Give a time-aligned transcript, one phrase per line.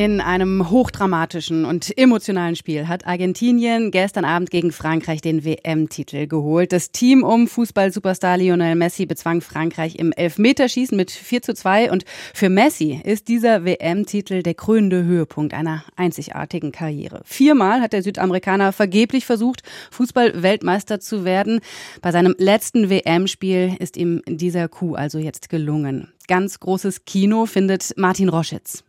[0.00, 6.72] In einem hochdramatischen und emotionalen Spiel hat Argentinien gestern Abend gegen Frankreich den WM-Titel geholt.
[6.72, 12.06] Das Team um Fußball-Superstar Lionel Messi bezwang Frankreich im Elfmeterschießen mit 4 zu 2 und
[12.32, 17.20] für Messi ist dieser WM-Titel der krönende Höhepunkt einer einzigartigen Karriere.
[17.26, 21.60] Viermal hat der Südamerikaner vergeblich versucht, Fußball-Weltmeister zu werden.
[22.00, 26.10] Bei seinem letzten WM-Spiel ist ihm dieser Coup also jetzt gelungen.
[26.26, 28.82] Ganz großes Kino findet Martin Roschitz.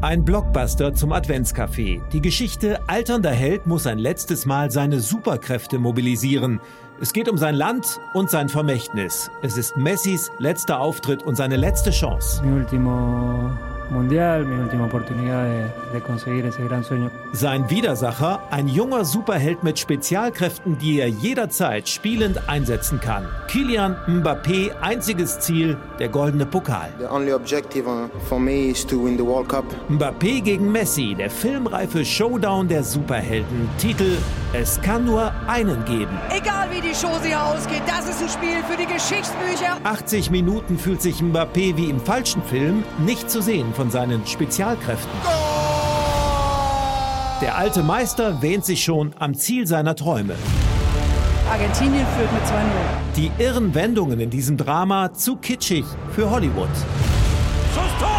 [0.00, 2.00] Ein Blockbuster zum Adventscafé.
[2.12, 6.60] Die Geschichte Alternder Held muss ein letztes Mal seine Superkräfte mobilisieren.
[7.00, 9.28] Es geht um sein Land und sein Vermächtnis.
[9.42, 12.44] Es ist Messis letzter Auftritt und seine letzte Chance.
[12.44, 17.10] Mi mundial, mi última oportunidad de, de conseguir ese gran sueño.
[17.32, 23.26] Sein Widersacher, ein junger Superheld mit Spezialkräften, die er jederzeit spielend einsetzen kann.
[23.48, 26.90] Kilian Mbappé, einziges Ziel, der goldene Pokal.
[26.98, 27.84] The only objective
[28.28, 29.64] for me is to win the World Cup.
[29.88, 33.68] Mbappé gegen Messi, der filmreife Showdown der Superhelden.
[33.78, 34.16] Titel
[34.54, 36.18] Es kann nur einen geben.
[36.30, 39.76] Egal wie die Show hier ausgeht, das ist ein Spiel für die Geschichtsbücher.
[39.84, 45.10] 80 Minuten fühlt sich Mbappé wie im falschen Film nicht zu sehen von seinen Spezialkräften.
[47.42, 50.34] Der alte Meister wähnt sich schon am Ziel seiner Träume.
[51.50, 52.54] Argentinien führt mit 2-0.
[53.16, 56.68] Die irren Wendungen in diesem Drama zu kitschig für Hollywood.
[57.74, 57.90] Schuss!
[58.00, 58.17] Tor!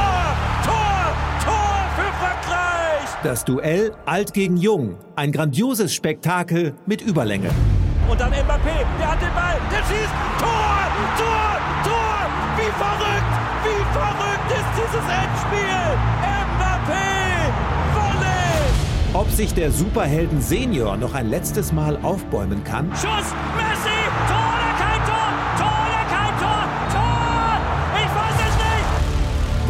[3.21, 4.95] Das Duell alt gegen jung.
[5.17, 7.49] Ein grandioses Spektakel mit Überlänge.
[8.09, 10.13] Und dann Mbappé, der hat den Ball, der schießt!
[10.39, 10.87] Tor!
[11.17, 11.59] Tor!
[11.83, 12.29] Tor!
[12.55, 13.33] Wie verrückt!
[13.65, 15.97] Wie verrückt ist dieses Endspiel!
[16.23, 17.51] Mbappé!
[17.93, 19.13] Volley!
[19.13, 22.89] Ob sich der Superhelden Senior noch ein letztes Mal aufbäumen kann?
[22.91, 23.35] Schuss!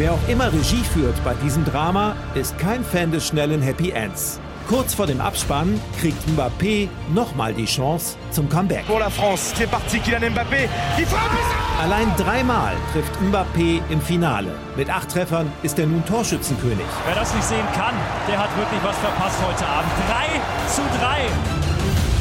[0.00, 4.40] Wer auch immer Regie führt bei diesem Drama, ist kein Fan des schnellen Happy Ends.
[4.66, 8.86] Kurz vor dem Abspann kriegt Mbappé nochmal die Chance zum Comeback.
[8.86, 10.70] Pour la France, c'est parti Kylian Mbappé.
[10.96, 14.52] Die Frappe ist Allein dreimal trifft Mbappé im Finale.
[14.74, 16.86] Mit acht Treffern ist er nun Torschützenkönig.
[17.04, 17.94] Wer das nicht sehen kann,
[18.26, 19.90] der hat wirklich was verpasst heute Abend.
[20.08, 20.59] 3 zu 3.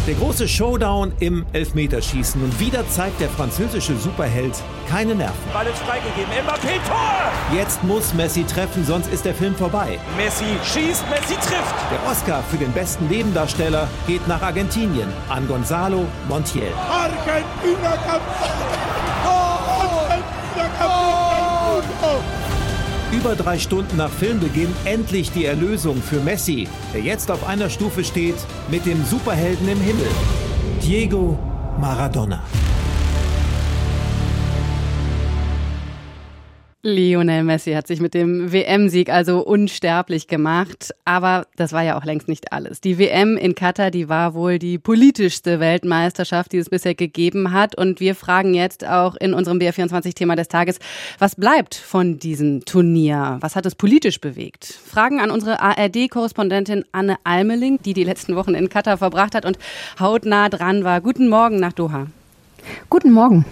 [0.09, 4.55] Der große Showdown im Elfmeterschießen und wieder zeigt der französische Superheld
[4.89, 5.37] keine Nerven.
[5.53, 6.33] Ball ist freigegeben.
[6.33, 7.31] Mbappé, Tor!
[7.55, 9.99] Jetzt muss Messi treffen, sonst ist der Film vorbei.
[10.17, 11.75] Messi schießt, Messi trifft.
[11.91, 16.73] Der Oscar für den besten Nebendarsteller geht nach Argentinien an Gonzalo Montiel.
[16.89, 17.95] Argentina
[23.11, 28.03] Über drei Stunden nach Filmbeginn endlich die Erlösung für Messi, der jetzt auf einer Stufe
[28.03, 28.35] steht
[28.69, 30.07] mit dem Superhelden im Himmel.
[30.83, 31.37] Diego
[31.79, 32.43] Maradona.
[36.81, 40.95] Lionel Messi hat sich mit dem WM-Sieg also unsterblich gemacht.
[41.03, 42.79] Aber das war ja auch längst nicht alles.
[42.79, 47.75] Die WM in Katar, die war wohl die politischste Weltmeisterschaft, die es bisher gegeben hat.
[47.75, 50.79] Und wir fragen jetzt auch in unserem BR24-Thema des Tages,
[51.17, 53.37] was bleibt von diesem Turnier?
[53.41, 54.63] Was hat es politisch bewegt?
[54.65, 59.59] Fragen an unsere ARD-Korrespondentin Anne Almeling, die die letzten Wochen in Katar verbracht hat und
[59.99, 61.01] hautnah dran war.
[61.01, 62.07] Guten Morgen nach Doha.
[62.89, 63.43] Guten Morgen.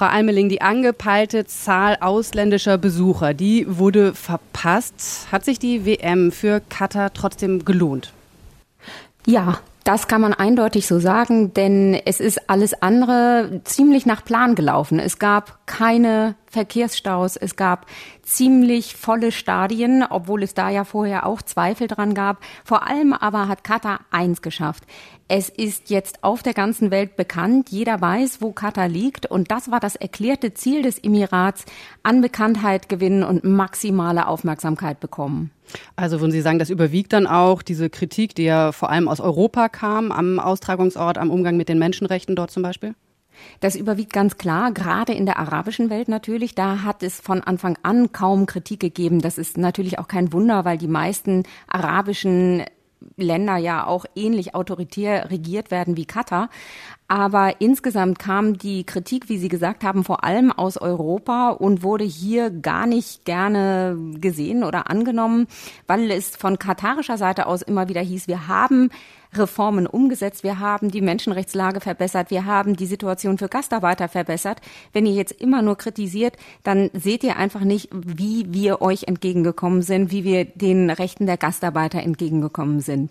[0.00, 5.26] Frau Almeling, die angepeilte Zahl ausländischer Besucher, die wurde verpasst.
[5.30, 8.14] Hat sich die WM für Katar trotzdem gelohnt?
[9.26, 14.54] Ja, das kann man eindeutig so sagen, denn es ist alles andere ziemlich nach Plan
[14.54, 14.98] gelaufen.
[14.98, 17.84] Es gab keine Verkehrsstaus, es gab
[18.30, 22.38] ziemlich volle Stadien, obwohl es da ja vorher auch Zweifel dran gab.
[22.64, 24.84] Vor allem aber hat Katar eins geschafft.
[25.28, 27.70] Es ist jetzt auf der ganzen Welt bekannt.
[27.70, 29.26] Jeder weiß, wo Katar liegt.
[29.26, 31.64] Und das war das erklärte Ziel des Emirats,
[32.02, 35.50] an Bekanntheit gewinnen und maximale Aufmerksamkeit bekommen.
[35.96, 39.20] Also würden Sie sagen, das überwiegt dann auch diese Kritik, die ja vor allem aus
[39.20, 42.94] Europa kam, am Austragungsort, am Umgang mit den Menschenrechten dort zum Beispiel?
[43.60, 46.54] Das überwiegt ganz klar, gerade in der arabischen Welt natürlich.
[46.54, 49.20] Da hat es von Anfang an kaum Kritik gegeben.
[49.20, 52.64] Das ist natürlich auch kein Wunder, weil die meisten arabischen
[53.20, 56.48] Länder ja auch ähnlich autoritär regiert werden wie Katar.
[57.10, 62.04] Aber insgesamt kam die Kritik, wie Sie gesagt haben, vor allem aus Europa und wurde
[62.04, 65.48] hier gar nicht gerne gesehen oder angenommen,
[65.88, 68.90] weil es von katarischer Seite aus immer wieder hieß, wir haben
[69.34, 74.60] Reformen umgesetzt, wir haben die Menschenrechtslage verbessert, wir haben die Situation für Gastarbeiter verbessert.
[74.92, 79.82] Wenn ihr jetzt immer nur kritisiert, dann seht ihr einfach nicht, wie wir euch entgegengekommen
[79.82, 83.09] sind, wie wir den Rechten der Gastarbeiter entgegengekommen sind.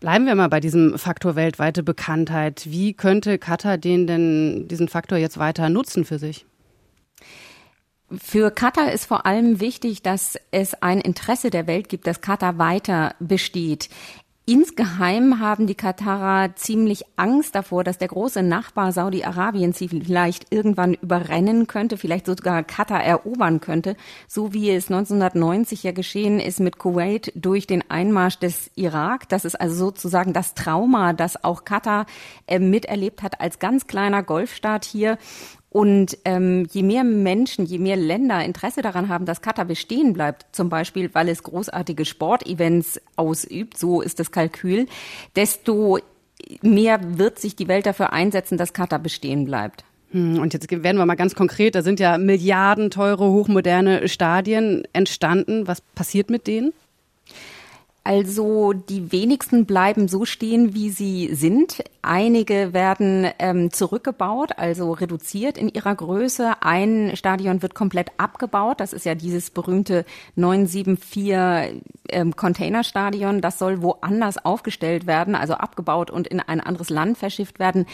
[0.00, 2.64] Bleiben wir mal bei diesem Faktor weltweite Bekanntheit.
[2.66, 6.44] Wie könnte Katar den denn diesen Faktor jetzt weiter nutzen für sich?
[8.10, 12.58] Für Katar ist vor allem wichtig, dass es ein Interesse der Welt gibt, dass Katar
[12.58, 13.88] weiter besteht.
[14.44, 20.94] Insgeheim haben die Katarer ziemlich Angst davor, dass der große Nachbar Saudi-Arabien sie vielleicht irgendwann
[20.94, 23.96] überrennen könnte, vielleicht sogar Katar erobern könnte,
[24.26, 29.28] so wie es 1990 ja geschehen ist mit Kuwait durch den Einmarsch des Irak.
[29.28, 32.06] Das ist also sozusagen das Trauma, das auch Katar
[32.48, 35.18] äh, miterlebt hat als ganz kleiner Golfstaat hier.
[35.72, 40.44] Und ähm, je mehr Menschen, je mehr Länder Interesse daran haben, dass Katar bestehen bleibt,
[40.52, 44.86] zum Beispiel weil es großartige Sportevents ausübt, so ist das Kalkül,
[45.34, 45.98] desto
[46.60, 49.82] mehr wird sich die Welt dafür einsetzen, dass Katar bestehen bleibt.
[50.10, 51.74] Hm, und jetzt werden wir mal ganz konkret.
[51.74, 55.66] Da sind ja Milliarden teure, hochmoderne Stadien entstanden.
[55.66, 56.74] Was passiert mit denen?
[58.04, 61.84] Also die wenigsten bleiben so stehen, wie sie sind.
[62.02, 66.54] Einige werden ähm, zurückgebaut, also reduziert in ihrer Größe.
[66.62, 68.80] Ein Stadion wird komplett abgebaut.
[68.80, 70.04] Das ist ja dieses berühmte
[70.34, 73.40] 974 ähm, Containerstadion.
[73.40, 77.86] Das soll woanders aufgestellt werden, also abgebaut und in ein anderes Land verschifft werden.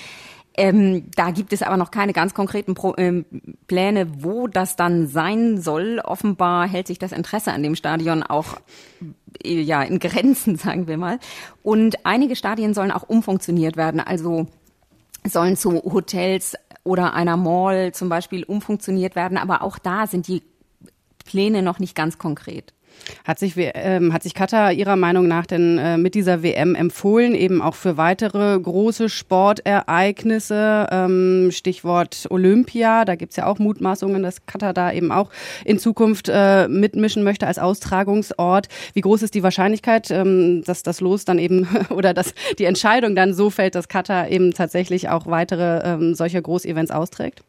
[0.59, 3.27] Ähm, da gibt es aber noch keine ganz konkreten Pro ähm,
[3.69, 6.01] Pläne, wo das dann sein soll.
[6.03, 8.57] Offenbar hält sich das Interesse an dem Stadion auch
[9.45, 11.19] ja in Grenzen, sagen wir mal.
[11.63, 14.47] Und einige Stadien sollen auch umfunktioniert werden, also
[15.27, 16.55] sollen zu Hotels
[16.85, 19.37] oder einer Mall zum Beispiel umfunktioniert werden.
[19.39, 20.43] Aber auch da sind die
[21.25, 22.73] Pläne noch nicht ganz konkret.
[23.25, 27.35] Hat sich, ähm, hat sich Katar Ihrer Meinung nach denn äh, mit dieser WM empfohlen,
[27.35, 30.87] eben auch für weitere große Sportereignisse?
[30.91, 35.31] Ähm, Stichwort Olympia, da gibt's ja auch Mutmaßungen, dass Katar da eben auch
[35.65, 38.69] in Zukunft äh, mitmischen möchte als Austragungsort.
[38.95, 43.15] Wie groß ist die Wahrscheinlichkeit, ähm, dass das Los dann eben oder dass die Entscheidung
[43.15, 47.43] dann so fällt, dass Katar eben tatsächlich auch weitere ähm, solcher Großevents austrägt?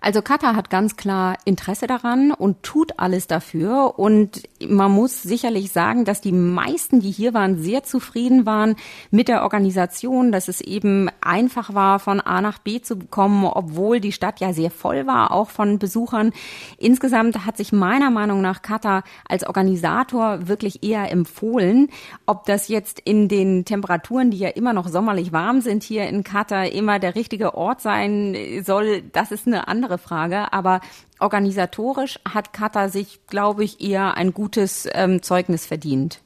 [0.00, 3.98] Also Katar hat ganz klar Interesse daran und tut alles dafür.
[3.98, 8.76] Und man muss sicherlich sagen, dass die meisten, die hier waren, sehr zufrieden waren
[9.10, 14.00] mit der Organisation, dass es eben einfach war, von A nach B zu kommen, obwohl
[14.00, 16.32] die Stadt ja sehr voll war, auch von Besuchern.
[16.78, 21.88] Insgesamt hat sich meiner Meinung nach Katar als Organisator wirklich eher empfohlen.
[22.26, 26.22] Ob das jetzt in den Temperaturen, die ja immer noch sommerlich warm sind hier in
[26.22, 30.80] Katar, immer der richtige Ort sein soll, das ist eine andere andere Frage, aber
[31.20, 36.20] organisatorisch hat Katar sich, glaube ich, eher ein gutes ähm, Zeugnis verdient.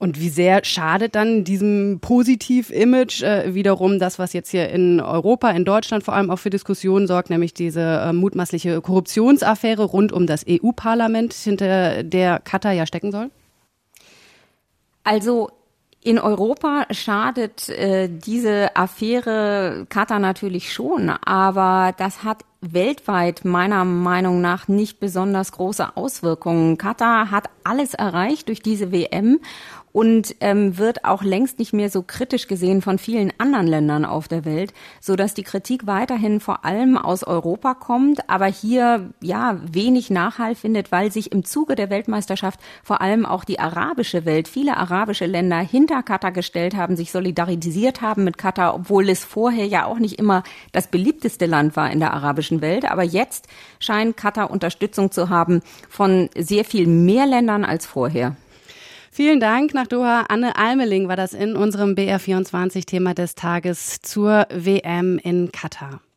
[0.00, 5.50] Und wie sehr schadet dann diesem Positiv-Image äh, wiederum das, was jetzt hier in Europa,
[5.50, 10.26] in Deutschland vor allem auch für Diskussionen sorgt, nämlich diese äh, mutmaßliche Korruptionsaffäre rund um
[10.26, 13.30] das EU-Parlament, hinter der Katar ja stecken soll?
[15.02, 15.50] Also
[16.00, 24.40] in Europa schadet äh, diese Affäre Katar natürlich schon, aber das hat weltweit meiner Meinung
[24.40, 26.76] nach nicht besonders große Auswirkungen.
[26.76, 29.40] Katar hat alles erreicht durch diese WM
[29.92, 34.28] und ähm, wird auch längst nicht mehr so kritisch gesehen von vielen anderen Ländern auf
[34.28, 39.58] der Welt, so dass die Kritik weiterhin vor allem aus Europa kommt, aber hier ja
[39.62, 44.46] wenig Nachhall findet, weil sich im Zuge der Weltmeisterschaft vor allem auch die arabische Welt,
[44.46, 49.66] viele arabische Länder hinter Katar gestellt haben, sich solidarisiert haben mit Katar, obwohl es vorher
[49.66, 52.12] ja auch nicht immer das beliebteste Land war in der
[52.48, 53.46] arabischen Welt, aber jetzt
[53.78, 58.36] scheint Katar Unterstützung zu haben von sehr viel mehr Ländern als vorher.
[59.10, 60.26] Vielen Dank nach Doha.
[60.28, 66.00] Anne Almeling war das in unserem BR24-Thema des Tages zur WM in Katar.